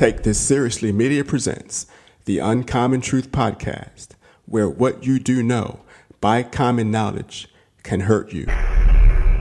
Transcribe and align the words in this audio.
Take 0.00 0.22
This 0.22 0.40
Seriously 0.40 0.92
Media 0.92 1.22
presents 1.22 1.84
the 2.24 2.38
Uncommon 2.38 3.02
Truth 3.02 3.32
Podcast, 3.32 4.12
where 4.46 4.66
what 4.66 5.04
you 5.04 5.18
do 5.18 5.42
know 5.42 5.80
by 6.22 6.42
common 6.42 6.90
knowledge 6.90 7.48
can 7.82 8.00
hurt 8.00 8.32
you. 8.32 8.46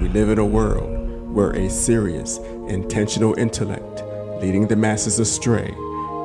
We 0.02 0.10
live 0.10 0.28
in 0.28 0.38
a 0.38 0.46
world 0.46 1.34
where 1.34 1.52
a 1.52 1.70
serious, 1.70 2.40
intentional 2.68 3.40
intellect 3.40 4.04
leading 4.44 4.68
the 4.68 4.76
masses 4.76 5.18
astray 5.18 5.74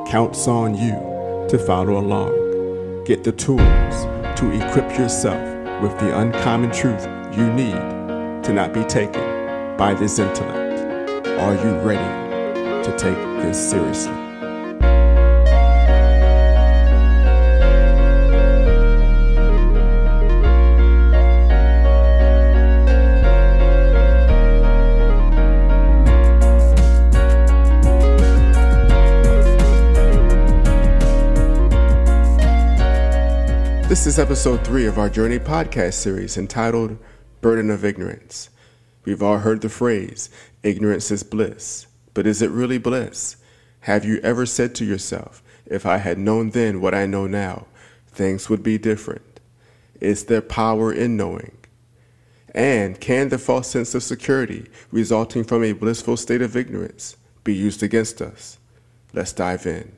counts 0.08 0.48
on 0.48 0.74
you 0.74 1.46
to 1.48 1.56
follow 1.56 1.96
along. 1.96 3.04
Get 3.04 3.22
the 3.22 3.30
tools 3.30 3.60
to 3.60 4.50
equip 4.50 4.98
yourself 4.98 5.40
with 5.80 5.96
the 6.00 6.18
uncommon 6.18 6.72
truth 6.72 7.06
you 7.38 7.52
need 7.52 8.42
to 8.42 8.52
not 8.52 8.72
be 8.72 8.82
taken 8.82 9.76
by 9.76 9.94
this 9.94 10.18
intellect. 10.18 11.24
Are 11.38 11.54
you 11.54 11.70
ready 11.82 12.82
to 12.82 12.98
take 12.98 13.14
this 13.40 13.70
seriously? 13.70 14.23
This 33.94 34.08
is 34.08 34.18
episode 34.18 34.66
three 34.66 34.86
of 34.86 34.98
our 34.98 35.08
Journey 35.08 35.38
podcast 35.38 35.94
series 35.94 36.36
entitled 36.36 36.98
Burden 37.40 37.70
of 37.70 37.84
Ignorance. 37.84 38.50
We've 39.04 39.22
all 39.22 39.38
heard 39.38 39.60
the 39.60 39.68
phrase, 39.68 40.30
ignorance 40.64 41.12
is 41.12 41.22
bliss. 41.22 41.86
But 42.12 42.26
is 42.26 42.42
it 42.42 42.50
really 42.50 42.78
bliss? 42.78 43.36
Have 43.82 44.04
you 44.04 44.18
ever 44.24 44.46
said 44.46 44.74
to 44.74 44.84
yourself, 44.84 45.44
if 45.64 45.86
I 45.86 45.98
had 45.98 46.18
known 46.18 46.50
then 46.50 46.80
what 46.80 46.92
I 46.92 47.06
know 47.06 47.28
now, 47.28 47.68
things 48.08 48.50
would 48.50 48.64
be 48.64 48.78
different? 48.78 49.38
Is 50.00 50.24
there 50.24 50.42
power 50.42 50.92
in 50.92 51.16
knowing? 51.16 51.56
And 52.52 53.00
can 53.00 53.28
the 53.28 53.38
false 53.38 53.70
sense 53.70 53.94
of 53.94 54.02
security 54.02 54.66
resulting 54.90 55.44
from 55.44 55.62
a 55.62 55.70
blissful 55.70 56.16
state 56.16 56.42
of 56.42 56.56
ignorance 56.56 57.16
be 57.44 57.54
used 57.54 57.80
against 57.80 58.20
us? 58.20 58.58
Let's 59.12 59.32
dive 59.32 59.66
in. 59.66 59.92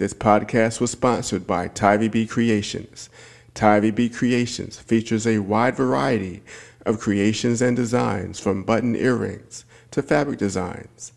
This 0.00 0.14
podcast 0.14 0.80
was 0.80 0.92
sponsored 0.92 1.46
by 1.46 1.68
Tyvee 1.68 2.10
B 2.10 2.26
Creations. 2.26 3.10
Tyvee 3.54 3.94
B 3.94 4.08
Creations 4.08 4.78
features 4.78 5.26
a 5.26 5.40
wide 5.40 5.76
variety 5.76 6.42
of 6.86 6.98
creations 6.98 7.60
and 7.60 7.76
designs 7.76 8.40
from 8.40 8.64
button 8.64 8.96
earrings 8.96 9.66
to 9.90 10.00
fabric 10.00 10.38
designs. 10.38 11.12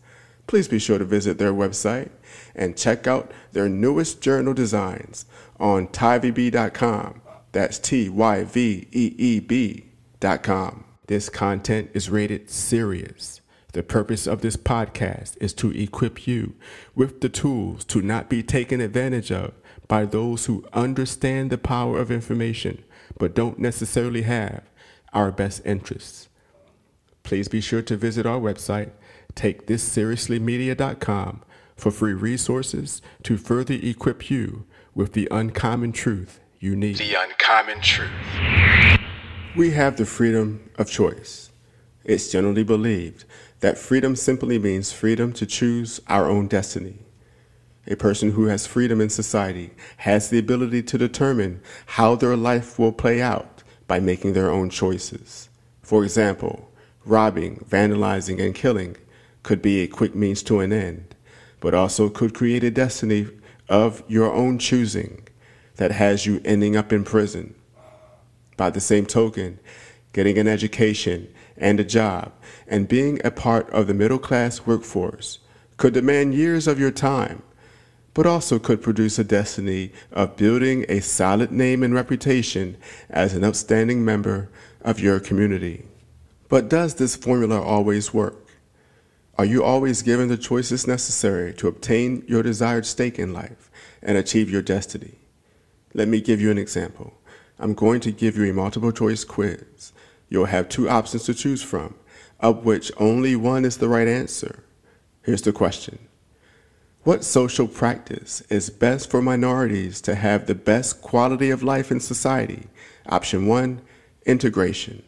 Please 0.46 0.68
be 0.68 0.78
sure 0.78 0.98
to 0.98 1.04
visit 1.06 1.38
their 1.38 1.54
website 1.54 2.10
and 2.54 2.76
check 2.76 3.06
out 3.06 3.32
their 3.52 3.70
newest 3.70 4.20
journal 4.20 4.52
designs 4.52 5.24
on 5.58 5.88
tyveeb.com. 5.88 7.22
That's 7.52 7.78
T 7.78 8.10
Y 8.10 8.44
V 8.44 8.86
E 8.92 9.14
E 9.16 9.40
B.com. 9.40 10.84
This 11.06 11.30
content 11.30 11.90
is 11.94 12.10
rated 12.10 12.50
serious. 12.50 13.40
The 13.74 13.82
purpose 13.82 14.26
of 14.28 14.40
this 14.40 14.56
podcast 14.56 15.36
is 15.40 15.52
to 15.54 15.72
equip 15.72 16.28
you 16.28 16.54
with 16.94 17.20
the 17.20 17.28
tools 17.28 17.84
to 17.86 18.00
not 18.00 18.30
be 18.30 18.40
taken 18.40 18.80
advantage 18.80 19.32
of 19.32 19.52
by 19.88 20.04
those 20.04 20.46
who 20.46 20.64
understand 20.72 21.50
the 21.50 21.58
power 21.58 21.98
of 21.98 22.12
information 22.12 22.84
but 23.18 23.34
don't 23.34 23.58
necessarily 23.58 24.22
have 24.22 24.62
our 25.12 25.32
best 25.32 25.60
interests. 25.66 26.28
Please 27.24 27.48
be 27.48 27.60
sure 27.60 27.82
to 27.82 27.96
visit 27.96 28.26
our 28.26 28.38
website, 28.38 28.92
takethisseriouslymedia.com, 29.34 31.42
for 31.74 31.90
free 31.90 32.12
resources 32.12 33.02
to 33.24 33.36
further 33.36 33.74
equip 33.74 34.30
you 34.30 34.66
with 34.94 35.14
the 35.14 35.26
uncommon 35.32 35.90
truth 35.90 36.38
you 36.60 36.76
need. 36.76 36.98
The 36.98 37.16
uncommon 37.18 37.80
truth. 37.80 38.08
We 39.56 39.72
have 39.72 39.96
the 39.96 40.06
freedom 40.06 40.70
of 40.76 40.88
choice. 40.88 41.50
It's 42.04 42.30
generally 42.30 42.62
believed 42.62 43.24
that 43.64 43.78
freedom 43.78 44.14
simply 44.14 44.58
means 44.58 44.92
freedom 44.92 45.32
to 45.32 45.46
choose 45.46 45.98
our 46.06 46.28
own 46.28 46.46
destiny. 46.46 46.98
A 47.86 47.96
person 47.96 48.32
who 48.32 48.44
has 48.44 48.66
freedom 48.66 49.00
in 49.00 49.08
society 49.08 49.70
has 49.96 50.28
the 50.28 50.38
ability 50.38 50.82
to 50.82 50.98
determine 50.98 51.62
how 51.86 52.14
their 52.14 52.36
life 52.36 52.78
will 52.78 52.92
play 52.92 53.22
out 53.22 53.62
by 53.86 53.98
making 53.98 54.34
their 54.34 54.50
own 54.50 54.68
choices. 54.68 55.48
For 55.80 56.04
example, 56.04 56.70
robbing, 57.06 57.64
vandalizing, 57.66 58.38
and 58.38 58.54
killing 58.54 58.98
could 59.42 59.62
be 59.62 59.80
a 59.80 59.88
quick 59.88 60.14
means 60.14 60.42
to 60.42 60.60
an 60.60 60.70
end, 60.70 61.14
but 61.60 61.72
also 61.72 62.10
could 62.10 62.34
create 62.34 62.64
a 62.64 62.70
destiny 62.70 63.28
of 63.70 64.02
your 64.06 64.30
own 64.30 64.58
choosing 64.58 65.26
that 65.76 65.90
has 65.90 66.26
you 66.26 66.42
ending 66.44 66.76
up 66.76 66.92
in 66.92 67.02
prison. 67.02 67.54
By 68.58 68.68
the 68.68 68.82
same 68.82 69.06
token, 69.06 69.58
getting 70.12 70.36
an 70.36 70.48
education 70.48 71.32
and 71.56 71.78
a 71.78 71.84
job 71.84 72.32
and 72.66 72.88
being 72.88 73.20
a 73.24 73.30
part 73.30 73.68
of 73.70 73.86
the 73.86 73.94
middle 73.94 74.18
class 74.18 74.66
workforce 74.66 75.38
could 75.76 75.94
demand 75.94 76.34
years 76.34 76.66
of 76.66 76.78
your 76.78 76.90
time, 76.90 77.42
but 78.12 78.26
also 78.26 78.58
could 78.58 78.82
produce 78.82 79.18
a 79.18 79.24
destiny 79.24 79.92
of 80.12 80.36
building 80.36 80.84
a 80.88 81.00
solid 81.00 81.50
name 81.50 81.82
and 81.82 81.94
reputation 81.94 82.76
as 83.10 83.34
an 83.34 83.44
upstanding 83.44 84.04
member 84.04 84.48
of 84.82 85.00
your 85.00 85.18
community. 85.18 85.84
But 86.48 86.68
does 86.68 86.94
this 86.94 87.16
formula 87.16 87.60
always 87.60 88.14
work? 88.14 88.44
Are 89.36 89.44
you 89.44 89.64
always 89.64 90.02
given 90.02 90.28
the 90.28 90.36
choices 90.36 90.86
necessary 90.86 91.52
to 91.54 91.66
obtain 91.66 92.24
your 92.28 92.42
desired 92.42 92.86
stake 92.86 93.18
in 93.18 93.32
life 93.32 93.68
and 94.00 94.16
achieve 94.16 94.48
your 94.48 94.62
destiny? 94.62 95.14
Let 95.92 96.06
me 96.06 96.20
give 96.20 96.40
you 96.40 96.52
an 96.52 96.58
example. 96.58 97.14
I'm 97.58 97.74
going 97.74 98.00
to 98.00 98.12
give 98.12 98.36
you 98.36 98.48
a 98.48 98.54
multiple 98.54 98.92
choice 98.92 99.24
quiz. 99.24 99.92
You'll 100.34 100.46
have 100.46 100.68
two 100.68 100.88
options 100.88 101.22
to 101.26 101.34
choose 101.34 101.62
from 101.62 101.94
of 102.40 102.64
which 102.64 102.90
only 102.96 103.36
one 103.36 103.64
is 103.64 103.76
the 103.76 103.88
right 103.88 104.08
answer. 104.08 104.64
Here's 105.22 105.42
the 105.42 105.52
question 105.52 105.96
What 107.04 107.22
social 107.22 107.68
practice 107.68 108.40
is 108.50 108.68
best 108.68 109.12
for 109.12 109.22
minorities 109.22 110.00
to 110.00 110.16
have 110.16 110.46
the 110.46 110.56
best 110.56 111.02
quality 111.02 111.50
of 111.50 111.62
life 111.62 111.92
in 111.92 112.00
society? 112.00 112.66
Option 113.06 113.46
one, 113.46 113.80
integration. 114.26 115.04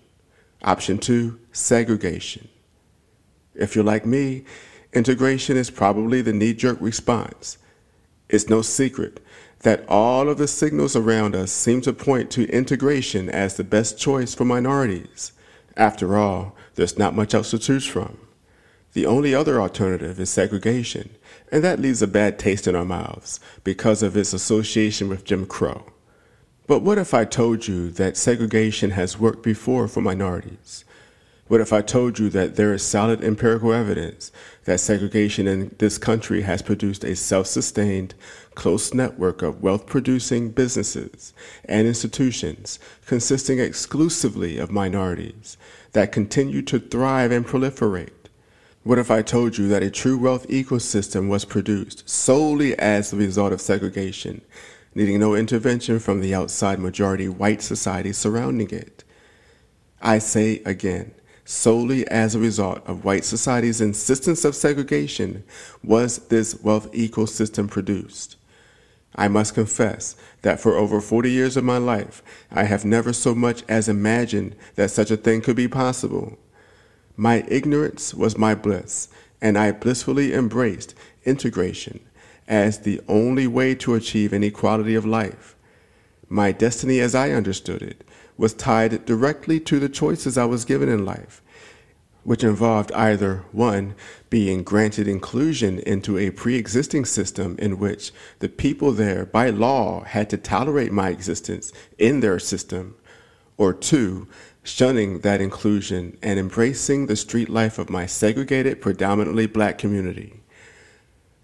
Option 0.63 0.97
two, 0.97 1.41
segregation. 1.51 2.47
If 3.57 3.75
you're 3.75 3.85
like 3.85 4.07
me, 4.07 4.45
integration 4.93 5.57
is 5.57 5.71
probably 5.71 6.23
the 6.23 6.33
knee 6.33 6.55
jerk 6.55 6.79
response. 6.81 7.59
It's 8.29 8.49
no 8.49 8.63
secret 8.63 9.19
that 9.61 9.85
all 9.89 10.29
of 10.29 10.39
the 10.39 10.49
signals 10.49 10.95
around 10.95 11.35
us 11.35 11.51
seem 11.51 11.81
to 11.83 11.93
point 11.93 12.31
to 12.31 12.49
integration 12.51 13.29
as 13.29 13.57
the 13.57 13.65
best 13.65 13.99
choice 13.99 14.35
for 14.35 14.45
minorities. 14.45 15.33
After 15.77 16.17
all, 16.17 16.55
there's 16.75 16.99
not 16.99 17.15
much 17.15 17.35
else 17.35 17.51
to 17.51 17.59
choose 17.59 17.87
from. 17.87 18.19
The 18.93 19.07
only 19.07 19.35
other 19.35 19.61
alternative 19.61 20.19
is 20.19 20.31
segregation, 20.31 21.11
and 21.53 21.63
that 21.63 21.81
leaves 21.81 22.01
a 22.01 22.07
bad 22.07 22.39
taste 22.39 22.67
in 22.67 22.75
our 22.75 22.85
mouths 22.85 23.41
because 23.63 24.03
of 24.03 24.17
its 24.17 24.33
association 24.33 25.09
with 25.09 25.25
Jim 25.25 25.47
Crow. 25.47 25.85
But 26.67 26.81
what 26.81 26.99
if 26.99 27.13
I 27.13 27.25
told 27.25 27.69
you 27.69 27.91
that 27.91 28.17
segregation 28.17 28.91
has 28.93 29.19
worked 29.19 29.43
before 29.43 29.87
for 29.87 30.01
minorities? 30.01 30.85
What 31.49 31.61
if 31.61 31.73
I 31.73 31.81
told 31.81 32.19
you 32.19 32.29
that 32.31 32.57
there 32.57 32.75
is 32.75 32.83
solid 32.83 33.23
empirical 33.23 33.73
evidence 33.73 34.33
that 34.65 34.81
segregation 34.81 35.47
in 35.47 35.77
this 35.79 35.97
country 35.97 36.43
has 36.43 36.61
produced 36.61 37.05
a 37.05 37.15
self 37.15 37.47
sustained, 37.47 38.15
close 38.57 38.93
network 38.93 39.43
of 39.43 39.63
wealth 39.63 39.87
producing 39.87 40.51
businesses 40.51 41.33
and 41.65 41.87
institutions 41.87 42.81
consisting 43.07 43.61
exclusively 43.61 44.59
of 44.59 44.73
minorities 44.73 45.57
that 45.93 46.11
continue 46.11 46.63
to 46.63 46.81
thrive 46.81 47.31
and 47.31 47.47
proliferate? 47.47 48.11
What 48.83 48.99
if 48.99 49.09
I 49.09 49.23
told 49.23 49.57
you 49.57 49.69
that 49.69 49.85
a 49.85 49.91
true 49.91 50.19
wealth 50.19 50.49
ecosystem 50.49 51.29
was 51.29 51.45
produced 51.45 52.09
solely 52.09 52.77
as 52.77 53.13
the 53.13 53.19
result 53.19 53.53
of 53.53 53.61
segregation, 53.61 54.41
needing 54.97 55.21
no 55.21 55.37
intervention 55.37 56.01
from 56.01 56.21
the 56.21 56.35
outside 56.35 56.81
majority 56.81 57.29
white 57.29 57.63
society 57.63 58.13
surrounding 58.13 58.71
it? 58.71 59.05
I 60.03 60.19
say 60.19 60.61
again, 60.65 61.15
solely 61.47 62.07
as 62.09 62.35
a 62.35 62.41
result 62.41 62.83
of 62.87 63.05
white 63.05 63.25
society's 63.25 63.81
insistence 63.81 64.45
of 64.45 64.55
segregation 64.55 65.45
was 65.83 66.19
this 66.29 66.61
wealth 66.61 66.93
ecosystem 66.93 67.71
produced. 67.71 68.37
I 69.15 69.29
must 69.29 69.55
confess 69.55 70.17
that 70.43 70.61
for 70.61 70.75
over 70.75 71.01
40 71.01 71.31
years 71.31 71.57
of 71.57 71.65
my 71.65 71.79
life, 71.79 72.23
I 72.51 72.65
have 72.65 72.85
never 72.85 73.13
so 73.13 73.35
much 73.35 73.63
as 73.69 73.89
imagined 73.89 74.57
that 74.75 74.91
such 74.91 75.11
a 75.11 75.17
thing 75.17 75.41
could 75.41 75.57
be 75.57 75.69
possible. 75.69 76.37
My 77.17 77.45
ignorance 77.49 78.13
was 78.13 78.37
my 78.37 78.55
bliss, 78.55 79.09
and 79.41 79.57
I 79.57 79.73
blissfully 79.73 80.35
embraced 80.35 80.95
integration 81.25 82.01
as 82.47 82.81
the 82.81 83.01
only 83.09 83.47
way 83.47 83.75
to 83.77 83.95
achieve 83.95 84.33
an 84.33 84.45
equality 84.45 84.95
of 84.95 85.07
life. 85.07 85.56
My 86.29 86.51
destiny, 86.53 87.01
as 87.01 87.15
I 87.15 87.31
understood 87.31 87.83
it, 87.83 88.05
was 88.37 88.53
tied 88.53 89.05
directly 89.05 89.61
to 89.61 89.79
the 89.79 89.89
choices 89.89 90.37
I 90.37 90.45
was 90.45 90.65
given 90.65 90.89
in 90.89 91.05
life. 91.05 91.43
which 92.25 92.43
involved 92.43 92.91
either 92.91 93.45
one, 93.53 93.95
being 94.31 94.65
granted 94.65 95.07
inclusion 95.07 95.79
into 95.79 96.19
a 96.19 96.31
pre 96.33 96.57
existing 96.57 97.05
system 97.05 97.55
in 97.61 97.79
which 97.79 98.11
the 98.41 98.49
people 98.49 98.91
there, 98.91 99.25
by 99.25 99.49
law, 99.49 100.03
had 100.03 100.29
to 100.29 100.37
tolerate 100.37 100.91
my 100.91 101.09
existence 101.11 101.73
in 101.99 102.19
their 102.19 102.41
system, 102.41 102.97
or 103.57 103.73
two, 103.73 104.27
shunning 104.65 105.21
that 105.21 105.41
inclusion 105.41 106.19
and 106.21 106.41
embracing 106.41 107.07
the 107.07 107.15
street 107.15 107.49
life 107.49 107.79
of 107.79 107.91
my 107.91 108.07
segregated, 108.07 108.81
predominantly 108.81 109.47
black 109.47 109.79
community. 109.79 110.41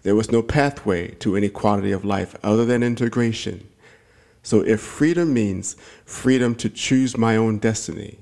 There 0.01 0.15
was 0.15 0.33
no 0.33 0.41
pathway 0.41 1.11
to 1.19 1.37
any 1.37 1.47
quality 1.47 1.93
of 1.93 2.03
life 2.03 2.35
other 2.43 2.65
than 2.65 2.83
integration. 2.83 3.69
So 4.43 4.59
if 4.59 4.81
freedom 4.81 5.33
means 5.33 5.77
freedom 6.05 6.53
to 6.55 6.69
choose 6.69 7.17
my 7.17 7.37
own 7.37 7.59
destiny, 7.59 8.19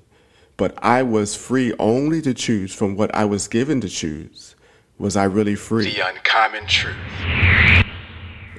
but 0.56 0.78
I 0.78 1.02
was 1.02 1.36
free 1.36 1.74
only 1.80 2.22
to 2.22 2.36
choose 2.36 2.74
from 2.74 2.96
what 2.96 3.14
I 3.16 3.26
was 3.26 3.48
given 3.48 3.82
to 3.82 3.90
choose. 3.90 4.56
Was 5.00 5.16
I 5.16 5.24
really 5.24 5.56
free? 5.56 5.92
The 5.92 6.08
uncommon 6.08 6.68
truth. 6.68 6.96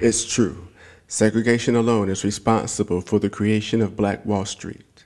It's 0.00 0.24
true. 0.24 0.66
Segregation 1.06 1.76
alone 1.76 2.08
is 2.08 2.24
responsible 2.24 3.00
for 3.00 3.20
the 3.20 3.30
creation 3.30 3.80
of 3.80 3.96
Black 3.96 4.26
Wall 4.26 4.44
Street. 4.44 5.04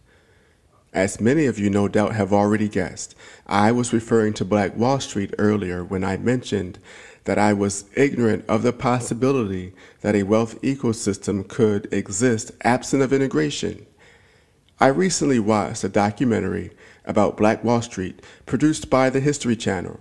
As 0.94 1.20
many 1.20 1.44
of 1.44 1.58
you 1.58 1.68
no 1.68 1.88
doubt 1.88 2.14
have 2.14 2.32
already 2.32 2.70
guessed, 2.70 3.14
I 3.46 3.70
was 3.72 3.92
referring 3.92 4.32
to 4.34 4.46
Black 4.46 4.74
Wall 4.74 4.98
Street 4.98 5.34
earlier 5.36 5.84
when 5.84 6.02
I 6.02 6.16
mentioned 6.16 6.78
that 7.26 7.38
I 7.38 7.52
was 7.52 7.84
ignorant 7.94 8.44
of 8.48 8.62
the 8.62 8.72
possibility 8.72 9.74
that 10.00 10.14
a 10.16 10.22
wealth 10.22 10.60
ecosystem 10.62 11.46
could 11.46 11.92
exist 11.92 12.52
absent 12.62 13.02
of 13.02 13.12
integration. 13.12 13.84
I 14.80 14.88
recently 14.88 15.38
watched 15.38 15.84
a 15.84 15.88
documentary 15.88 16.70
about 17.04 17.36
Black 17.36 17.62
Wall 17.62 17.82
Street 17.82 18.22
produced 18.46 18.88
by 18.88 19.10
the 19.10 19.20
History 19.20 19.56
Channel. 19.56 20.00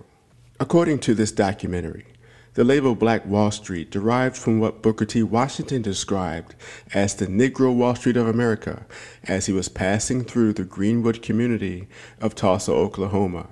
According 0.58 1.00
to 1.00 1.14
this 1.14 1.32
documentary, 1.32 2.06
the 2.54 2.64
label 2.64 2.94
Black 2.94 3.26
Wall 3.26 3.50
Street 3.50 3.90
derived 3.90 4.36
from 4.36 4.60
what 4.60 4.80
Booker 4.80 5.04
T. 5.04 5.22
Washington 5.22 5.82
described 5.82 6.54
as 6.94 7.14
the 7.14 7.26
Negro 7.26 7.74
Wall 7.74 7.94
Street 7.94 8.16
of 8.16 8.26
America 8.26 8.86
as 9.24 9.46
he 9.46 9.52
was 9.52 9.68
passing 9.68 10.24
through 10.24 10.52
the 10.52 10.64
Greenwood 10.64 11.22
community 11.22 11.88
of 12.20 12.34
Tulsa, 12.34 12.72
Oklahoma. 12.72 13.48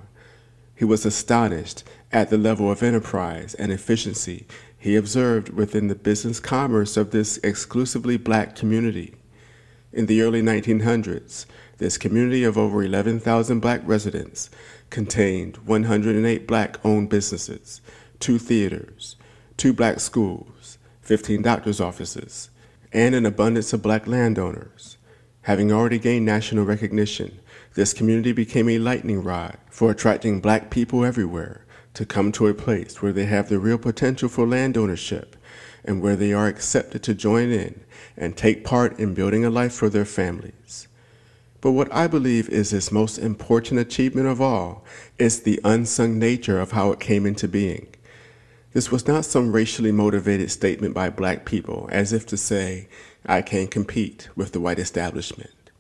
He 0.76 0.84
was 0.84 1.04
astonished 1.04 1.84
at 2.14 2.30
the 2.30 2.38
level 2.38 2.70
of 2.70 2.80
enterprise 2.80 3.54
and 3.54 3.72
efficiency 3.72 4.46
he 4.78 4.94
observed 4.94 5.48
within 5.48 5.88
the 5.88 5.96
business 5.96 6.38
commerce 6.38 6.96
of 6.96 7.10
this 7.10 7.38
exclusively 7.38 8.16
black 8.16 8.54
community. 8.54 9.16
In 9.92 10.06
the 10.06 10.22
early 10.22 10.40
1900s, 10.40 11.44
this 11.78 11.98
community 11.98 12.44
of 12.44 12.56
over 12.56 12.84
11,000 12.84 13.58
black 13.58 13.80
residents 13.84 14.48
contained 14.90 15.56
108 15.66 16.46
black 16.46 16.76
owned 16.84 17.10
businesses, 17.10 17.80
two 18.20 18.38
theaters, 18.38 19.16
two 19.56 19.72
black 19.72 19.98
schools, 19.98 20.78
15 21.02 21.42
doctor's 21.42 21.80
offices, 21.80 22.48
and 22.92 23.16
an 23.16 23.26
abundance 23.26 23.72
of 23.72 23.82
black 23.82 24.06
landowners. 24.06 24.98
Having 25.42 25.72
already 25.72 25.98
gained 25.98 26.24
national 26.24 26.64
recognition, 26.64 27.40
this 27.74 27.92
community 27.92 28.30
became 28.30 28.68
a 28.68 28.78
lightning 28.78 29.20
rod 29.20 29.58
for 29.68 29.90
attracting 29.90 30.40
black 30.40 30.70
people 30.70 31.04
everywhere 31.04 31.63
to 31.94 32.04
come 32.04 32.32
to 32.32 32.46
a 32.46 32.54
place 32.54 33.00
where 33.00 33.12
they 33.12 33.24
have 33.24 33.48
the 33.48 33.58
real 33.58 33.78
potential 33.78 34.28
for 34.28 34.46
land 34.46 34.76
ownership 34.76 35.36
and 35.84 36.02
where 36.02 36.16
they 36.16 36.32
are 36.32 36.46
accepted 36.46 37.02
to 37.02 37.14
join 37.14 37.50
in 37.50 37.84
and 38.16 38.36
take 38.36 38.64
part 38.64 38.98
in 38.98 39.14
building 39.14 39.44
a 39.44 39.50
life 39.50 39.72
for 39.72 39.88
their 39.88 40.04
families. 40.04 40.88
But 41.60 41.72
what 41.72 41.92
I 41.92 42.06
believe 42.06 42.48
is 42.50 42.72
its 42.72 42.92
most 42.92 43.16
important 43.18 43.80
achievement 43.80 44.26
of 44.26 44.40
all 44.40 44.84
is 45.18 45.42
the 45.42 45.60
unsung 45.64 46.18
nature 46.18 46.60
of 46.60 46.72
how 46.72 46.92
it 46.92 47.00
came 47.00 47.24
into 47.24 47.48
being. 47.48 47.88
This 48.74 48.90
was 48.90 49.06
not 49.06 49.24
some 49.24 49.52
racially 49.52 49.92
motivated 49.92 50.50
statement 50.50 50.94
by 50.94 51.08
black 51.08 51.44
people, 51.44 51.88
as 51.92 52.12
if 52.12 52.26
to 52.26 52.36
say, 52.36 52.88
I 53.24 53.40
can't 53.40 53.70
compete 53.70 54.28
with 54.36 54.52
the 54.52 54.60
white 54.60 54.78
establishment. 54.78 55.70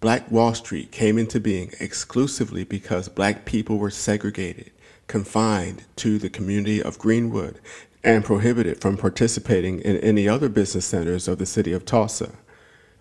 Black 0.00 0.30
Wall 0.30 0.52
Street 0.52 0.90
came 0.90 1.16
into 1.16 1.38
being 1.38 1.72
exclusively 1.78 2.64
because 2.64 3.08
black 3.08 3.44
people 3.44 3.78
were 3.78 3.90
segregated, 3.90 4.72
confined 5.06 5.84
to 5.96 6.18
the 6.18 6.30
community 6.30 6.82
of 6.82 6.98
Greenwood, 6.98 7.60
and 8.04 8.24
prohibited 8.24 8.80
from 8.80 8.96
participating 8.96 9.80
in 9.80 9.96
any 9.98 10.28
other 10.28 10.48
business 10.48 10.86
centers 10.86 11.28
of 11.28 11.38
the 11.38 11.46
city 11.46 11.72
of 11.72 11.84
Tulsa. 11.84 12.32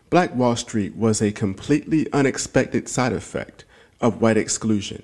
Black 0.09 0.35
Wall 0.35 0.55
Street 0.55 0.95
was 0.95 1.21
a 1.21 1.31
completely 1.31 2.11
unexpected 2.11 2.87
side 2.87 3.13
effect 3.13 3.63
of 3.99 4.21
white 4.21 4.37
exclusion, 4.37 5.03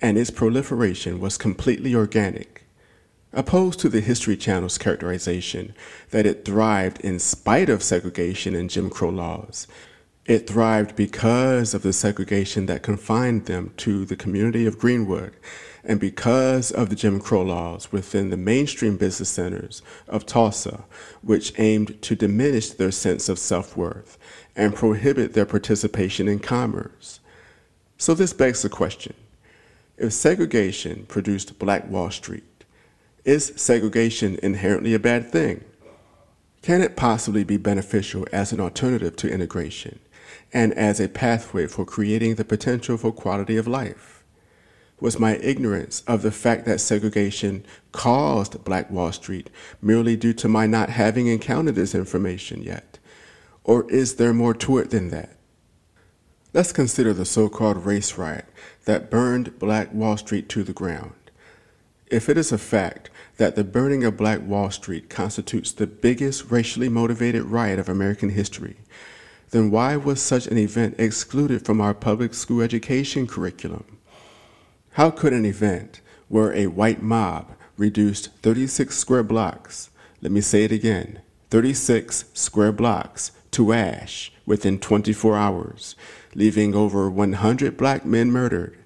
and 0.00 0.16
its 0.16 0.30
proliferation 0.30 1.20
was 1.20 1.36
completely 1.36 1.94
organic. 1.94 2.64
Opposed 3.32 3.80
to 3.80 3.88
the 3.88 4.00
History 4.00 4.36
Channel's 4.36 4.78
characterization 4.78 5.74
that 6.10 6.24
it 6.24 6.44
thrived 6.44 7.00
in 7.00 7.18
spite 7.18 7.68
of 7.68 7.82
segregation 7.82 8.54
and 8.54 8.70
Jim 8.70 8.88
Crow 8.88 9.10
laws, 9.10 9.66
it 10.24 10.46
thrived 10.46 10.94
because 10.94 11.74
of 11.74 11.82
the 11.82 11.92
segregation 11.92 12.66
that 12.66 12.82
confined 12.82 13.46
them 13.46 13.72
to 13.78 14.04
the 14.04 14.16
community 14.16 14.66
of 14.66 14.78
Greenwood 14.78 15.34
and 15.88 15.98
because 15.98 16.70
of 16.70 16.90
the 16.90 16.94
Jim 16.94 17.18
Crow 17.18 17.42
laws 17.42 17.90
within 17.90 18.28
the 18.28 18.36
mainstream 18.36 18.98
business 18.98 19.30
centers 19.30 19.80
of 20.06 20.26
Tulsa, 20.26 20.84
which 21.22 21.58
aimed 21.58 22.00
to 22.02 22.14
diminish 22.14 22.68
their 22.68 22.90
sense 22.90 23.30
of 23.30 23.38
self 23.38 23.74
worth 23.74 24.18
and 24.54 24.74
prohibit 24.74 25.32
their 25.32 25.46
participation 25.46 26.28
in 26.28 26.40
commerce. 26.40 27.20
So 27.96 28.12
this 28.12 28.34
begs 28.34 28.62
the 28.62 28.68
question 28.68 29.14
if 29.96 30.12
segregation 30.12 31.06
produced 31.06 31.58
Black 31.58 31.88
Wall 31.88 32.10
Street, 32.10 32.44
is 33.24 33.54
segregation 33.56 34.38
inherently 34.42 34.92
a 34.92 34.98
bad 34.98 35.32
thing? 35.32 35.64
Can 36.60 36.82
it 36.82 36.96
possibly 36.96 37.44
be 37.44 37.56
beneficial 37.56 38.26
as 38.30 38.52
an 38.52 38.60
alternative 38.60 39.16
to 39.16 39.32
integration 39.32 40.00
and 40.52 40.74
as 40.74 41.00
a 41.00 41.08
pathway 41.08 41.66
for 41.66 41.86
creating 41.86 42.34
the 42.34 42.44
potential 42.44 42.98
for 42.98 43.10
quality 43.10 43.56
of 43.56 43.66
life? 43.66 44.17
Was 45.00 45.18
my 45.18 45.36
ignorance 45.36 46.02
of 46.06 46.22
the 46.22 46.30
fact 46.30 46.64
that 46.66 46.80
segregation 46.80 47.64
caused 47.92 48.64
Black 48.64 48.90
Wall 48.90 49.12
Street 49.12 49.50
merely 49.80 50.16
due 50.16 50.32
to 50.34 50.48
my 50.48 50.66
not 50.66 50.90
having 50.90 51.26
encountered 51.26 51.76
this 51.76 51.94
information 51.94 52.62
yet? 52.62 52.98
Or 53.64 53.88
is 53.90 54.16
there 54.16 54.32
more 54.32 54.54
to 54.54 54.78
it 54.78 54.90
than 54.90 55.10
that? 55.10 55.36
Let's 56.54 56.72
consider 56.72 57.12
the 57.12 57.26
so 57.26 57.48
called 57.48 57.84
race 57.84 58.16
riot 58.16 58.46
that 58.86 59.10
burned 59.10 59.58
Black 59.58 59.92
Wall 59.92 60.16
Street 60.16 60.48
to 60.48 60.64
the 60.64 60.72
ground. 60.72 61.12
If 62.06 62.30
it 62.30 62.38
is 62.38 62.50
a 62.50 62.58
fact 62.58 63.10
that 63.36 63.54
the 63.54 63.64
burning 63.64 64.02
of 64.02 64.16
Black 64.16 64.40
Wall 64.40 64.70
Street 64.70 65.10
constitutes 65.10 65.72
the 65.72 65.86
biggest 65.86 66.50
racially 66.50 66.88
motivated 66.88 67.44
riot 67.44 67.78
of 67.78 67.88
American 67.88 68.30
history, 68.30 68.78
then 69.50 69.70
why 69.70 69.96
was 69.96 70.20
such 70.20 70.46
an 70.46 70.56
event 70.56 70.96
excluded 70.98 71.64
from 71.64 71.80
our 71.80 71.94
public 71.94 72.32
school 72.32 72.62
education 72.62 73.26
curriculum? 73.26 73.97
How 74.98 75.12
could 75.12 75.32
an 75.32 75.44
event 75.44 76.00
where 76.26 76.52
a 76.52 76.66
white 76.66 77.00
mob 77.00 77.52
reduced 77.76 78.30
36 78.42 78.98
square 78.98 79.22
blocks, 79.22 79.90
let 80.20 80.32
me 80.32 80.40
say 80.40 80.64
it 80.64 80.72
again, 80.72 81.20
36 81.50 82.24
square 82.34 82.72
blocks 82.72 83.30
to 83.52 83.72
ash 83.72 84.32
within 84.44 84.80
24 84.80 85.36
hours, 85.36 85.94
leaving 86.34 86.74
over 86.74 87.08
100 87.08 87.76
black 87.76 88.04
men 88.04 88.32
murdered 88.32 88.76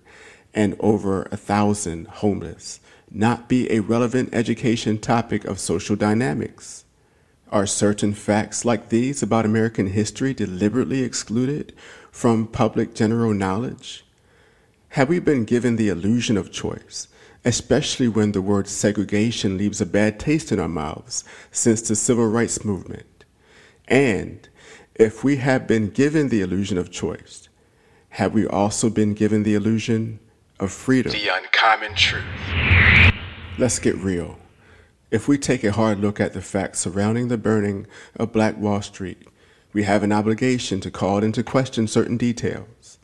and 0.53 0.77
over 0.81 1.23
a 1.33 1.39
thousand 1.39 2.09
homeless, 2.09 2.81
not 3.11 3.49
be 3.49 3.73
a 3.73 3.81
relevant 3.81 4.35
education 4.35 4.99
topic 4.99 5.47
of 5.47 5.59
social 5.59 5.97
dynamics? 5.97 6.85
Are 7.51 7.65
certain 7.65 8.13
facts 8.13 8.67
like 8.67 8.91
these 8.91 9.23
about 9.23 9.47
American 9.47 9.87
history 9.87 10.35
deliberately 10.35 11.05
excluded 11.05 11.73
from 12.11 12.49
public 12.49 12.95
general 12.95 13.33
knowledge? 13.33 14.05
Have 14.93 15.09
we 15.09 15.21
been 15.21 15.47
given 15.47 15.77
the 15.77 15.89
illusion 15.89 16.37
of 16.37 16.53
choice, 16.53 17.09
especially 17.47 18.09
when 18.09 18.33
the 18.33 18.43
word 18.43 18.69
segregation 18.69 19.57
leaves 19.57 19.81
a 19.81 19.87
bad 19.87 20.21
taste 20.21 20.53
in 20.53 20.61
our 20.61 20.69
mouths 20.69 21.25
since 21.51 21.81
the 21.81 21.97
civil 21.97 22.27
rights 22.27 22.63
movement? 22.63 23.25
And 23.89 24.47
if 24.95 25.25
we 25.25 25.37
have 25.37 25.67
been 25.67 25.89
given 25.89 26.29
the 26.29 26.43
illusion 26.43 26.77
of 26.77 26.91
choice, 26.91 27.49
have 28.11 28.35
we 28.35 28.47
also 28.47 28.91
been 28.91 29.15
given 29.15 29.45
the 29.45 29.55
illusion 29.55 30.21
of 30.61 30.71
freedom? 30.71 31.13
The 31.13 31.37
uncommon 31.37 31.95
truth. 31.95 32.27
Let's 33.57 33.79
get 33.79 33.97
real. 33.97 34.39
If 35.11 35.27
we 35.27 35.39
take 35.39 35.65
a 35.65 35.73
hard 35.73 36.01
look 36.01 36.21
at 36.21 36.35
the 36.35 36.43
facts 36.43 36.81
surrounding 36.81 37.29
the 37.29 37.39
burning 37.39 37.87
of 38.17 38.31
Black 38.31 38.59
Wall 38.59 38.83
Street, 38.83 39.27
we 39.73 39.85
have 39.85 40.03
an 40.03 40.13
obligation 40.13 40.81
to 40.81 40.91
call 40.91 41.25
into 41.25 41.43
question 41.43 41.89
certain 41.89 42.19
details. 42.19 42.99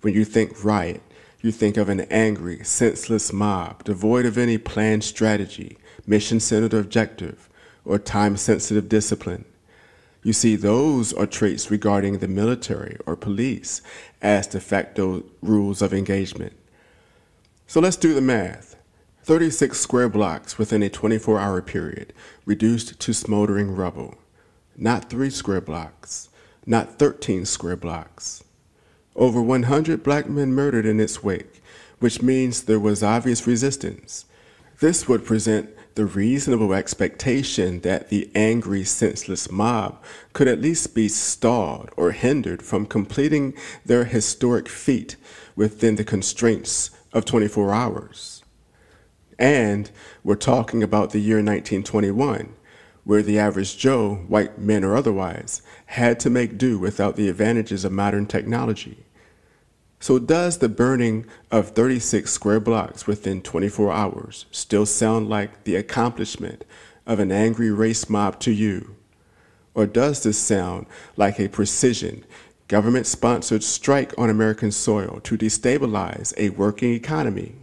When 0.00 0.14
you 0.14 0.24
think 0.24 0.62
riot, 0.64 1.02
you 1.40 1.52
think 1.52 1.76
of 1.76 1.88
an 1.88 2.00
angry, 2.10 2.64
senseless 2.64 3.32
mob 3.32 3.84
devoid 3.84 4.26
of 4.26 4.36
any 4.36 4.58
planned 4.58 5.04
strategy, 5.04 5.78
mission 6.06 6.40
centered 6.40 6.74
objective, 6.74 7.48
or 7.84 7.98
time 7.98 8.36
sensitive 8.36 8.88
discipline. 8.88 9.44
You 10.22 10.32
see, 10.32 10.56
those 10.56 11.12
are 11.12 11.26
traits 11.26 11.70
regarding 11.70 12.18
the 12.18 12.28
military 12.28 12.98
or 13.06 13.14
police 13.14 13.80
as 14.20 14.48
de 14.48 14.60
facto 14.60 15.24
rules 15.40 15.80
of 15.80 15.94
engagement. 15.94 16.54
So 17.66 17.80
let's 17.80 17.96
do 17.96 18.14
the 18.14 18.20
math. 18.20 18.76
36 19.22 19.78
square 19.78 20.08
blocks 20.08 20.58
within 20.58 20.82
a 20.82 20.88
24 20.88 21.38
hour 21.38 21.62
period, 21.62 22.12
reduced 22.46 22.98
to 22.98 23.12
smoldering 23.12 23.76
rubble. 23.76 24.16
Not 24.76 25.10
3 25.10 25.30
square 25.30 25.60
blocks, 25.60 26.30
not 26.66 26.98
13 26.98 27.44
square 27.44 27.76
blocks. 27.76 28.42
Over 29.18 29.42
100 29.42 30.04
black 30.04 30.28
men 30.28 30.52
murdered 30.52 30.86
in 30.86 31.00
its 31.00 31.24
wake, 31.24 31.60
which 31.98 32.22
means 32.22 32.62
there 32.62 32.78
was 32.78 33.02
obvious 33.02 33.48
resistance. 33.48 34.26
This 34.78 35.08
would 35.08 35.24
present 35.24 35.70
the 35.96 36.06
reasonable 36.06 36.72
expectation 36.72 37.80
that 37.80 38.10
the 38.10 38.30
angry, 38.36 38.84
senseless 38.84 39.50
mob 39.50 40.00
could 40.34 40.46
at 40.46 40.60
least 40.60 40.94
be 40.94 41.08
stalled 41.08 41.90
or 41.96 42.12
hindered 42.12 42.62
from 42.62 42.86
completing 42.86 43.54
their 43.84 44.04
historic 44.04 44.68
feat 44.68 45.16
within 45.56 45.96
the 45.96 46.04
constraints 46.04 46.92
of 47.12 47.24
24 47.24 47.74
hours. 47.74 48.44
And 49.36 49.90
we're 50.22 50.36
talking 50.36 50.80
about 50.80 51.10
the 51.10 51.18
year 51.18 51.38
1921, 51.38 52.54
where 53.02 53.24
the 53.24 53.40
average 53.40 53.76
Joe, 53.76 54.14
white 54.28 54.60
men 54.60 54.84
or 54.84 54.94
otherwise, 54.94 55.60
had 55.86 56.20
to 56.20 56.30
make 56.30 56.56
do 56.56 56.78
without 56.78 57.16
the 57.16 57.28
advantages 57.28 57.84
of 57.84 57.90
modern 57.90 58.26
technology. 58.26 59.06
So, 60.00 60.18
does 60.18 60.58
the 60.58 60.68
burning 60.68 61.26
of 61.50 61.70
36 61.70 62.30
square 62.30 62.60
blocks 62.60 63.06
within 63.06 63.42
24 63.42 63.92
hours 63.92 64.46
still 64.52 64.86
sound 64.86 65.28
like 65.28 65.64
the 65.64 65.74
accomplishment 65.74 66.64
of 67.04 67.18
an 67.18 67.32
angry 67.32 67.70
race 67.72 68.08
mob 68.08 68.38
to 68.40 68.52
you? 68.52 68.94
Or 69.74 69.86
does 69.86 70.22
this 70.22 70.38
sound 70.38 70.86
like 71.16 71.40
a 71.40 71.48
precision, 71.48 72.24
government 72.68 73.06
sponsored 73.06 73.64
strike 73.64 74.16
on 74.16 74.30
American 74.30 74.70
soil 74.70 75.20
to 75.24 75.36
destabilize 75.36 76.32
a 76.36 76.50
working 76.50 76.92
economy? 76.92 77.54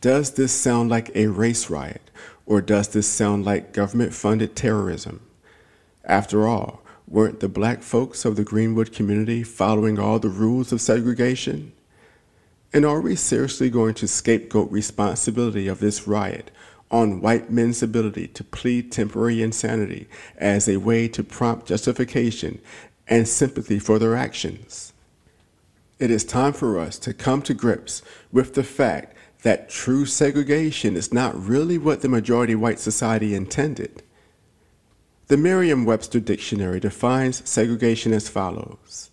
Does 0.00 0.32
this 0.32 0.52
sound 0.52 0.88
like 0.88 1.10
a 1.16 1.26
race 1.26 1.68
riot, 1.68 2.10
or 2.44 2.60
does 2.60 2.88
this 2.88 3.08
sound 3.08 3.44
like 3.44 3.72
government 3.72 4.14
funded 4.14 4.54
terrorism? 4.54 5.20
After 6.04 6.46
all, 6.46 6.82
weren't 7.08 7.40
the 7.40 7.48
black 7.48 7.82
folks 7.82 8.24
of 8.24 8.36
the 8.36 8.44
Greenwood 8.44 8.92
community 8.92 9.42
following 9.42 9.98
all 9.98 10.18
the 10.18 10.28
rules 10.28 10.72
of 10.72 10.80
segregation? 10.80 11.72
And 12.72 12.84
are 12.84 13.00
we 13.00 13.16
seriously 13.16 13.70
going 13.70 13.94
to 13.94 14.08
scapegoat 14.08 14.70
responsibility 14.70 15.68
of 15.68 15.80
this 15.80 16.06
riot 16.06 16.50
on 16.90 17.20
white 17.20 17.50
men's 17.50 17.82
ability 17.82 18.28
to 18.28 18.44
plead 18.44 18.92
temporary 18.92 19.42
insanity 19.42 20.08
as 20.36 20.68
a 20.68 20.76
way 20.78 21.08
to 21.08 21.24
prompt 21.24 21.66
justification 21.66 22.60
and 23.06 23.28
sympathy 23.28 23.78
for 23.78 23.98
their 23.98 24.16
actions? 24.16 24.92
It 25.98 26.10
is 26.10 26.24
time 26.24 26.52
for 26.52 26.78
us 26.78 26.98
to 27.00 27.14
come 27.14 27.40
to 27.42 27.54
grips 27.54 28.02
with 28.30 28.54
the 28.54 28.64
fact 28.64 29.16
that 29.42 29.70
true 29.70 30.04
segregation 30.04 30.96
is 30.96 31.12
not 31.12 31.40
really 31.40 31.78
what 31.78 32.02
the 32.02 32.08
majority 32.08 32.54
white 32.54 32.80
society 32.80 33.34
intended. 33.34 34.02
The 35.28 35.36
Merriam 35.36 35.84
Webster 35.84 36.20
Dictionary 36.20 36.78
defines 36.78 37.42
segregation 37.48 38.12
as 38.12 38.28
follows 38.28 39.10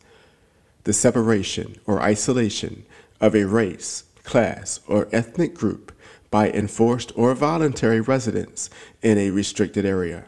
the 0.83 0.93
separation 0.93 1.77
or 1.87 2.01
isolation 2.03 2.85
of 3.19 3.35
a 3.35 3.45
race, 3.45 4.03
class, 4.23 4.79
or 4.85 5.07
ethnic 5.11 5.55
group 5.55 5.91
by 6.29 6.51
enforced 6.51 7.11
or 7.15 7.33
voluntary 7.33 7.99
residence 7.99 8.69
in 9.01 9.17
a 9.17 9.31
restricted 9.31 9.85
area. 9.85 10.25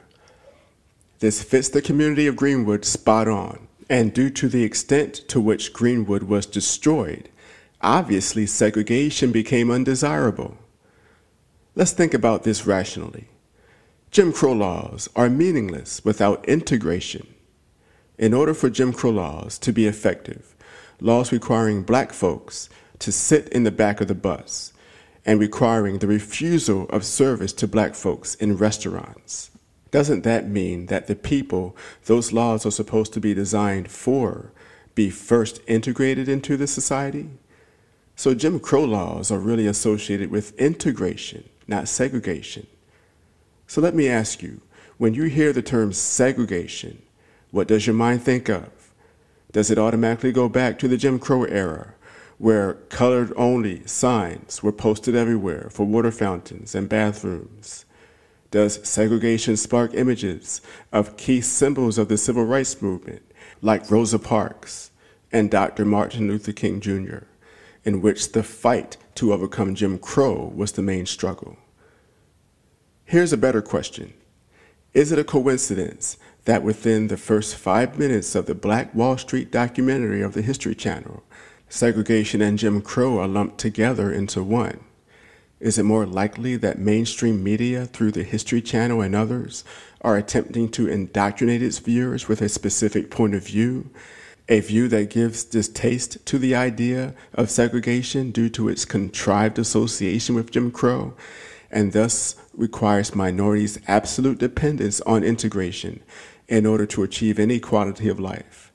This 1.19 1.43
fits 1.43 1.69
the 1.69 1.83
community 1.83 2.25
of 2.25 2.35
Greenwood 2.35 2.83
spot 2.83 3.27
on, 3.27 3.67
and 3.87 4.13
due 4.13 4.31
to 4.31 4.47
the 4.47 4.63
extent 4.63 5.27
to 5.27 5.39
which 5.39 5.73
Greenwood 5.73 6.23
was 6.23 6.47
destroyed, 6.47 7.29
obviously 7.81 8.47
segregation 8.47 9.31
became 9.31 9.69
undesirable. 9.69 10.57
Let's 11.75 11.91
think 11.91 12.13
about 12.15 12.43
this 12.43 12.65
rationally. 12.65 13.27
Jim 14.15 14.31
Crow 14.31 14.53
laws 14.53 15.09
are 15.13 15.29
meaningless 15.29 16.05
without 16.05 16.45
integration. 16.45 17.27
In 18.17 18.33
order 18.33 18.53
for 18.53 18.69
Jim 18.69 18.93
Crow 18.93 19.09
laws 19.11 19.59
to 19.59 19.73
be 19.73 19.87
effective, 19.87 20.55
laws 21.01 21.33
requiring 21.33 21.83
black 21.83 22.13
folks 22.13 22.69
to 22.99 23.11
sit 23.11 23.49
in 23.49 23.63
the 23.65 23.71
back 23.71 23.99
of 23.99 24.07
the 24.07 24.15
bus 24.15 24.71
and 25.25 25.37
requiring 25.37 25.99
the 25.99 26.07
refusal 26.07 26.87
of 26.91 27.03
service 27.03 27.51
to 27.51 27.67
black 27.67 27.93
folks 27.93 28.35
in 28.35 28.55
restaurants. 28.55 29.51
Doesn't 29.91 30.23
that 30.23 30.47
mean 30.47 30.85
that 30.85 31.07
the 31.07 31.15
people 31.17 31.75
those 32.05 32.31
laws 32.31 32.65
are 32.65 32.71
supposed 32.71 33.11
to 33.15 33.19
be 33.19 33.33
designed 33.33 33.91
for 33.91 34.53
be 34.93 35.09
first 35.09 35.59
integrated 35.67 36.29
into 36.29 36.55
the 36.55 36.67
society? 36.67 37.31
So 38.15 38.33
Jim 38.33 38.61
Crow 38.61 38.85
laws 38.85 39.29
are 39.29 39.39
really 39.39 39.67
associated 39.67 40.31
with 40.31 40.57
integration, 40.57 41.49
not 41.67 41.89
segregation. 41.89 42.67
So 43.67 43.81
let 43.81 43.95
me 43.95 44.07
ask 44.07 44.41
you, 44.41 44.61
when 44.97 45.13
you 45.13 45.23
hear 45.23 45.51
the 45.51 45.61
term 45.61 45.93
segregation, 45.93 47.01
what 47.51 47.67
does 47.67 47.87
your 47.87 47.95
mind 47.95 48.23
think 48.23 48.49
of? 48.49 48.69
Does 49.51 49.71
it 49.71 49.77
automatically 49.77 50.31
go 50.31 50.49
back 50.49 50.79
to 50.79 50.87
the 50.87 50.97
Jim 50.97 51.19
Crow 51.19 51.43
era, 51.43 51.95
where 52.37 52.75
colored 52.89 53.33
only 53.35 53.85
signs 53.87 54.61
were 54.61 54.71
posted 54.71 55.15
everywhere 55.15 55.69
for 55.71 55.85
water 55.85 56.11
fountains 56.11 56.75
and 56.75 56.89
bathrooms? 56.89 57.85
Does 58.51 58.87
segregation 58.87 59.57
spark 59.57 59.93
images 59.93 60.61
of 60.91 61.17
key 61.17 61.41
symbols 61.41 61.97
of 61.97 62.07
the 62.07 62.17
civil 62.17 62.45
rights 62.45 62.81
movement, 62.81 63.23
like 63.61 63.89
Rosa 63.89 64.19
Parks 64.19 64.91
and 65.31 65.51
Dr. 65.51 65.85
Martin 65.85 66.27
Luther 66.27 66.53
King 66.53 66.79
Jr.? 66.79 67.25
in 67.85 68.01
which 68.01 68.31
the 68.31 68.43
fight 68.43 68.97
to 69.13 69.31
overcome 69.31 69.75
Jim 69.75 69.97
Crow 69.99 70.51
was 70.55 70.73
the 70.73 70.81
main 70.81 71.05
struggle. 71.05 71.57
Here's 73.07 73.31
a 73.31 73.37
better 73.37 73.61
question 73.61 74.13
Is 74.95 75.11
it 75.11 75.19
a 75.19 75.23
coincidence 75.23 76.17
that 76.45 76.63
within 76.63 77.07
the 77.07 77.17
first 77.17 77.55
five 77.55 77.99
minutes 77.99 78.33
of 78.33 78.47
the 78.47 78.55
Black 78.55 78.95
Wall 78.95 79.15
Street 79.19 79.51
documentary 79.51 80.23
of 80.23 80.33
the 80.33 80.41
History 80.41 80.73
Channel, 80.73 81.23
segregation 81.69 82.41
and 82.41 82.57
Jim 82.57 82.81
Crow 82.81 83.19
are 83.19 83.27
lumped 83.27 83.59
together 83.59 84.11
into 84.11 84.41
one? 84.41 84.79
Is 85.59 85.77
it 85.77 85.83
more 85.83 86.07
likely 86.07 86.55
that 86.55 86.79
mainstream 86.79 87.43
media, 87.43 87.85
through 87.85 88.11
the 88.11 88.23
History 88.23 88.61
Channel 88.61 89.01
and 89.01 89.15
others, 89.15 89.63
are 90.01 90.17
attempting 90.17 90.69
to 90.69 90.89
indoctrinate 90.89 91.61
its 91.61 91.77
viewers 91.77 92.27
with 92.27 92.41
a 92.41 92.49
specific 92.49 93.11
point 93.11 93.35
of 93.35 93.45
view 93.45 93.91
a 94.47 94.59
view 94.59 94.87
that 94.87 95.09
gives 95.09 95.43
distaste 95.43 96.23
to 96.25 96.37
the 96.37 96.53
idea 96.53 97.15
of 97.33 97.49
segregation 97.49 98.29
due 98.29 98.49
to 98.49 98.69
its 98.69 98.85
contrived 98.85 99.57
association 99.57 100.35
with 100.35 100.51
Jim 100.51 100.69
Crow, 100.69 101.15
and 101.75 101.91
thus 101.91 102.37
requires 102.53 103.13
minorities' 103.13 103.77
absolute 103.85 104.37
dependence 104.37 105.01
on 105.01 105.25
integration 105.25 106.01
in 106.47 106.65
order 106.65 106.85
to 106.85 107.03
achieve 107.03 107.37
any 107.37 107.59
quality 107.59 108.07
of 108.07 108.17
life. 108.17 108.71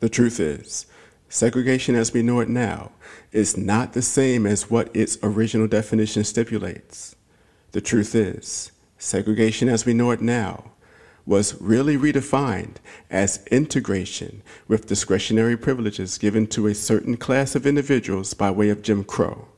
The 0.00 0.10
truth 0.10 0.38
is, 0.38 0.84
segregation 1.30 1.94
as 1.94 2.12
we 2.12 2.22
know 2.22 2.40
it 2.40 2.50
now 2.50 2.92
is 3.32 3.56
not 3.56 3.94
the 3.94 4.02
same 4.02 4.46
as 4.46 4.70
what 4.70 4.94
its 4.94 5.16
original 5.22 5.66
definition 5.66 6.24
stipulates. 6.24 7.16
The 7.72 7.80
truth 7.80 8.14
is, 8.14 8.70
segregation 8.98 9.70
as 9.70 9.86
we 9.86 9.94
know 9.94 10.10
it 10.10 10.20
now 10.20 10.72
was 11.24 11.58
really 11.58 11.96
redefined 11.96 12.76
as 13.10 13.44
integration 13.50 14.42
with 14.68 14.86
discretionary 14.86 15.56
privileges 15.56 16.18
given 16.18 16.46
to 16.48 16.66
a 16.66 16.74
certain 16.74 17.16
class 17.16 17.54
of 17.54 17.66
individuals 17.66 18.34
by 18.34 18.50
way 18.50 18.68
of 18.68 18.82
Jim 18.82 19.04
Crow. 19.04 19.48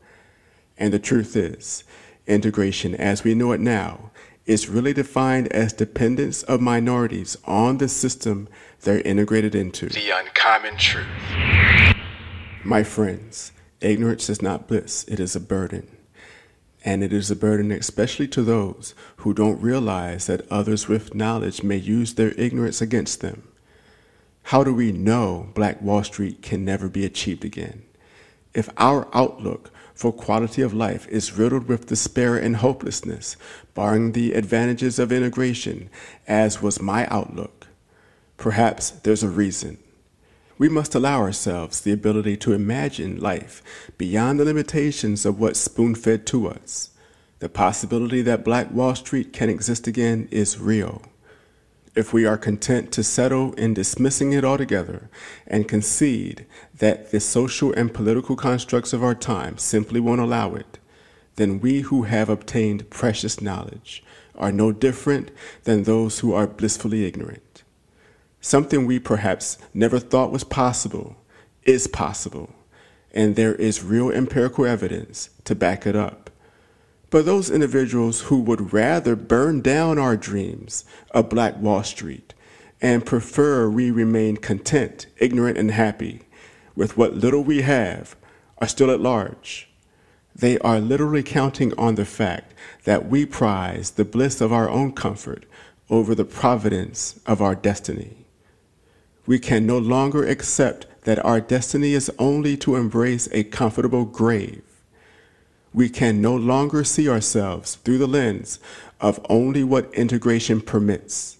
And 0.78 0.92
the 0.92 1.00
truth 1.00 1.35
is, 1.35 1.82
integration 2.28 2.94
as 2.94 3.25
we 3.25 3.35
know 3.35 3.52
it 3.52 3.61
now 3.61 4.11
is 4.47 4.68
really 4.68 4.94
defined 4.94 5.47
as 5.52 5.73
dependence 5.73 6.42
of 6.44 6.61
minorities 6.61 7.37
on 7.44 7.78
the 7.78 7.88
system 7.88 8.49
they're 8.80 9.00
integrated 9.00 9.54
into. 9.54 9.88
The 9.88 10.11
uncommon 10.11 10.76
truth. 10.76 11.06
My 12.64 12.82
friends, 12.82 13.52
ignorance 13.80 14.30
is 14.30 14.40
not 14.40 14.66
bliss, 14.66 15.04
it 15.08 15.20
is 15.20 15.37
a 15.37 15.40
burden. 15.40 15.94
And 16.85 17.04
it 17.04 17.12
is 17.12 17.30
a 17.30 17.37
burden 17.37 17.70
especially 17.73 18.28
to 18.28 18.42
those 18.42 18.94
who 19.18 19.35
don't 19.35 19.61
realize 19.61 20.26
that 20.26 20.50
others 20.50 20.88
with 20.88 21.14
knowledge 21.14 21.62
may 21.62 21.76
use 21.76 22.14
their 22.14 22.32
ignorance 22.40 22.80
against 22.80 23.20
them. 23.20 23.42
How 24.44 24.64
do 24.64 24.73
we 24.73 24.92
know 24.92 25.50
Black 25.54 25.82
Wall 25.82 26.02
Street 26.04 26.40
can 26.40 26.64
never 26.64 26.88
be 26.88 27.04
achieved 27.04 27.44
again? 27.44 27.82
If 28.54 28.70
our 28.78 29.08
outlook 29.12 29.70
for 29.99 30.12
quality 30.12 30.62
of 30.62 30.73
life 30.73 31.09
is 31.09 31.37
riddled 31.37 31.67
with 31.67 31.88
despair 31.88 32.37
and 32.37 32.57
hopelessness, 32.57 33.37
barring 33.75 34.12
the 34.12 34.33
advantages 34.33 35.00
of 35.00 35.11
integration, 35.11 35.90
as 36.28 36.62
was 36.62 36.81
my 36.81 37.05
outlook, 37.09 37.67
perhaps 38.37 38.90
there's 38.90 39.25
a 39.25 39.28
reason 39.28 39.76
we 40.57 40.69
must 40.69 40.95
allow 40.95 41.21
ourselves 41.21 41.81
the 41.81 41.93
ability 41.93 42.37
to 42.37 42.52
imagine 42.52 43.21
life 43.21 43.90
beyond 43.97 44.38
the 44.38 44.45
limitations 44.45 45.26
of 45.26 45.40
what's 45.40 45.59
spoon 45.61 45.95
fed 45.97 46.26
to 46.26 46.49
us. 46.49 46.90
The 47.40 47.49
possibility 47.49 48.23
that 48.23 48.45
Black 48.45 48.73
Wall 48.73 48.97
Street 48.97 49.33
can 49.33 49.49
exist 49.49 49.87
again 49.87 50.28
is 50.33 50.59
real. 50.59 51.02
If 51.99 52.12
we 52.12 52.26
are 52.26 52.38
content 52.38 52.93
to 52.93 53.02
settle 53.02 53.55
in 53.55 53.75
dismissing 53.75 54.33
it 54.33 54.45
altogether 54.45 55.11
and 55.49 55.67
concede 55.67 56.47
that 56.73 57.11
the 57.11 57.19
social 57.19 57.73
and 57.73 57.93
political 57.93 58.37
constructs 58.37 58.93
of 58.93 59.02
our 59.02 59.17
time 59.17 59.59
simply 59.59 59.99
won't 59.99 60.21
allow 60.21 60.55
it, 60.55 60.78
then 61.35 61.59
we 61.59 61.81
who 61.81 62.05
have 62.05 62.28
obtained 62.28 62.88
precious 62.88 63.40
knowledge 63.40 64.05
are 64.37 64.52
no 64.52 64.71
different 64.71 65.33
than 65.64 65.83
those 65.83 66.21
who 66.21 66.33
are 66.33 66.47
blissfully 66.47 67.05
ignorant. 67.05 67.64
Something 68.40 68.87
we 68.87 69.00
perhaps 69.00 69.59
never 69.75 69.99
thought 69.99 70.31
was 70.31 70.45
possible 70.45 71.17
is 71.64 71.88
possible, 71.88 72.55
and 73.11 73.35
there 73.35 73.57
is 73.57 73.83
real 73.83 74.12
empirical 74.12 74.67
evidence 74.67 75.31
to 75.43 75.57
back 75.57 75.85
it 75.85 75.97
up. 75.97 76.27
But 77.10 77.24
those 77.24 77.50
individuals 77.50 78.22
who 78.22 78.40
would 78.42 78.72
rather 78.72 79.16
burn 79.16 79.62
down 79.62 79.98
our 79.98 80.16
dreams 80.16 80.84
of 81.12 81.30
Black 81.30 81.58
Wall 81.58 81.82
Street 81.82 82.34
and 82.80 83.06
prefer 83.06 83.68
we 83.68 83.90
remain 83.90 84.36
content, 84.36 85.06
ignorant, 85.18 85.56
and 85.56 85.70
happy 85.70 86.22
with 86.76 86.96
what 86.96 87.14
little 87.14 87.42
we 87.42 87.62
have 87.62 88.14
are 88.58 88.68
still 88.68 88.90
at 88.90 89.00
large. 89.00 89.68
They 90.36 90.58
are 90.58 90.78
literally 90.78 91.22
counting 91.22 91.76
on 91.76 91.96
the 91.96 92.04
fact 92.04 92.54
that 92.84 93.08
we 93.08 93.26
prize 93.26 93.92
the 93.92 94.04
bliss 94.04 94.40
of 94.40 94.52
our 94.52 94.68
own 94.68 94.92
comfort 94.92 95.46
over 95.90 96.14
the 96.14 96.24
providence 96.24 97.18
of 97.26 97.40
our 97.40 97.54
destiny. 97.54 98.26
We 99.26 99.38
can 99.38 99.66
no 99.66 99.78
longer 99.78 100.24
accept 100.24 100.86
that 101.02 101.24
our 101.24 101.40
destiny 101.40 101.94
is 101.94 102.12
only 102.18 102.56
to 102.58 102.76
embrace 102.76 103.28
a 103.32 103.44
comfortable 103.44 104.04
grave. 104.04 104.62
We 105.78 105.88
can 105.88 106.20
no 106.20 106.35
longer 106.35 106.82
see 106.82 107.08
ourselves 107.08 107.76
through 107.76 107.99
the 107.99 108.08
lens 108.08 108.58
of 109.00 109.25
only 109.28 109.62
what 109.62 109.94
integration 109.94 110.61
permits. 110.61 111.38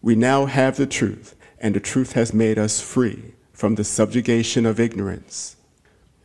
We 0.00 0.14
now 0.14 0.46
have 0.46 0.78
the 0.78 0.86
truth, 0.86 1.36
and 1.58 1.74
the 1.74 1.78
truth 1.78 2.14
has 2.14 2.32
made 2.32 2.58
us 2.58 2.80
free 2.80 3.34
from 3.52 3.74
the 3.74 3.84
subjugation 3.84 4.64
of 4.64 4.80
ignorance. 4.80 5.56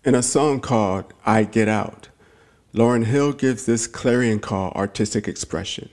In 0.05 0.15
a 0.15 0.23
song 0.23 0.61
called 0.61 1.13
I 1.25 1.43
Get 1.43 1.67
Out, 1.67 2.07
Lauryn 2.73 3.03
Hill 3.03 3.33
gives 3.33 3.65
this 3.65 3.85
clarion 3.85 4.39
call 4.39 4.71
artistic 4.71 5.27
expression. 5.27 5.89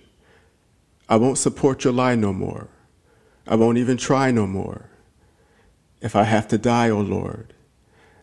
I 1.08 1.16
won't 1.16 1.38
support 1.38 1.82
your 1.82 1.92
lie 1.92 2.14
no 2.14 2.32
more. 2.32 2.68
I 3.48 3.56
won't 3.56 3.78
even 3.78 3.96
try 3.96 4.30
no 4.30 4.46
more. 4.46 4.90
If 6.00 6.14
I 6.14 6.22
have 6.22 6.46
to 6.46 6.56
die, 6.56 6.88
O 6.88 6.98
oh 6.98 7.00
Lord, 7.00 7.52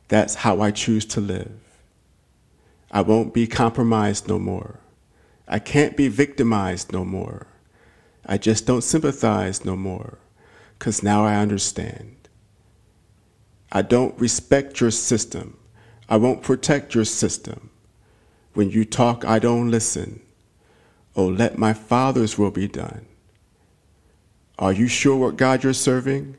that's 0.07 0.35
how 0.35 0.61
I 0.61 0.71
choose 0.71 1.03
to 1.07 1.19
live. 1.19 1.51
I 2.93 3.01
won't 3.01 3.33
be 3.33 3.47
compromised 3.47 4.27
no 4.27 4.37
more. 4.37 4.79
I 5.47 5.57
can't 5.57 5.97
be 5.97 6.07
victimized 6.09 6.93
no 6.93 7.03
more. 7.03 7.47
I 8.23 8.37
just 8.37 8.67
don't 8.67 8.83
sympathize 8.83 9.65
no 9.65 9.75
more, 9.75 10.19
'cause 10.77 11.01
now 11.01 11.25
I 11.25 11.37
understand. 11.37 12.29
I 13.71 13.81
don't 13.81 14.17
respect 14.19 14.79
your 14.79 14.91
system. 14.91 15.57
I 16.07 16.17
won't 16.17 16.43
protect 16.43 16.93
your 16.93 17.05
system. 17.05 17.71
When 18.53 18.69
you 18.69 18.85
talk, 18.85 19.25
I 19.25 19.39
don't 19.39 19.71
listen. 19.71 20.19
Oh, 21.15 21.25
let 21.25 21.57
my 21.57 21.73
Father's 21.73 22.37
will 22.37 22.51
be 22.51 22.67
done. 22.67 23.07
Are 24.59 24.71
you 24.71 24.87
sure 24.87 25.15
what 25.15 25.37
God 25.37 25.63
you're 25.63 25.73
serving? 25.73 26.37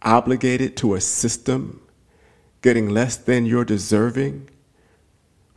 Obligated 0.00 0.78
to 0.78 0.94
a 0.94 1.00
system, 1.02 1.82
getting 2.62 2.88
less 2.88 3.16
than 3.16 3.44
you're 3.44 3.66
deserving? 3.66 4.48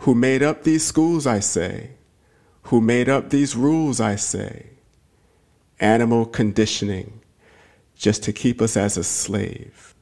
Who 0.01 0.15
made 0.15 0.41
up 0.41 0.63
these 0.63 0.83
schools, 0.83 1.27
I 1.27 1.39
say? 1.41 1.91
Who 2.63 2.81
made 2.81 3.07
up 3.07 3.29
these 3.29 3.55
rules, 3.55 3.99
I 4.01 4.15
say? 4.15 4.71
Animal 5.79 6.25
conditioning, 6.25 7.21
just 7.95 8.23
to 8.23 8.33
keep 8.33 8.63
us 8.63 8.75
as 8.75 8.97
a 8.97 9.03
slave. 9.03 9.93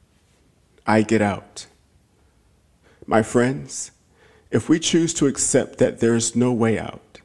I 0.86 1.02
get 1.02 1.20
out. 1.20 1.66
My 3.06 3.22
friends, 3.22 3.90
if 4.50 4.70
we 4.70 4.78
choose 4.78 5.12
to 5.14 5.26
accept 5.26 5.76
that 5.76 6.00
there 6.00 6.14
is 6.14 6.34
no 6.34 6.50
way 6.50 6.78
out, 6.78 7.20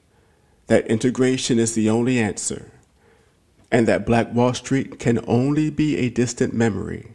that 0.67 0.85
integration 0.87 1.59
is 1.59 1.75
the 1.75 1.89
only 1.89 2.19
answer, 2.19 2.71
and 3.71 3.87
that 3.87 4.05
Black 4.05 4.33
Wall 4.33 4.53
Street 4.53 4.99
can 4.99 5.23
only 5.27 5.69
be 5.69 5.95
a 5.95 6.09
distant 6.09 6.53
memory, 6.53 7.13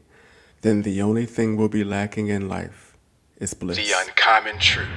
then 0.63 0.81
the 0.81 1.03
only 1.03 1.27
thing 1.27 1.59
we'll 1.59 1.69
be 1.69 1.85
lacking 1.85 2.29
in 2.29 2.49
life 2.49 2.90
is 3.41 3.55
bliss. 3.55 3.79
The 3.79 3.93
Uncommon 3.99 4.59
Truth. 4.59 4.89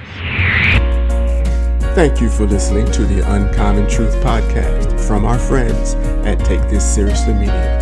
Thank 1.94 2.20
you 2.20 2.28
for 2.28 2.44
listening 2.44 2.90
to 2.92 3.06
the 3.06 3.20
Uncommon 3.34 3.88
Truth 3.88 4.14
podcast 4.16 5.00
from 5.06 5.24
our 5.24 5.38
friends 5.38 5.94
at 6.26 6.44
Take 6.44 6.60
This 6.68 6.84
Seriously 6.84 7.32
Media. 7.32 7.80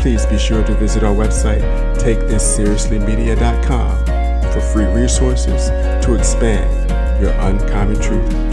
Please 0.00 0.24
be 0.26 0.38
sure 0.38 0.64
to 0.64 0.72
visit 0.74 1.02
our 1.04 1.14
website, 1.14 1.60
takethisseriouslymedia.com 1.98 4.06
for 4.52 4.60
free 4.60 4.86
resources 4.86 5.68
to 6.04 6.14
expand 6.14 6.88
your 7.20 7.32
Uncommon 7.32 8.00
Truth 8.00 8.45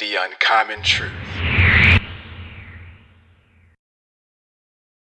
The 0.00 0.16
uncommon 0.16 0.82
truth. 0.82 1.23